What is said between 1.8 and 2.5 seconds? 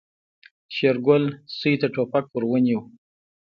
ته ټوپک ور